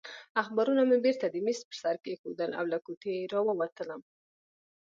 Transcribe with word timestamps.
اخبارونه 0.41 0.81
مې 0.89 0.97
بېرته 1.05 1.25
د 1.29 1.35
مېز 1.45 1.59
پر 1.69 1.75
سر 1.81 1.95
کېښودل 2.03 2.51
او 2.59 2.65
له 2.71 2.77
کوټې 2.85 3.15
راووتلم. 3.33 4.01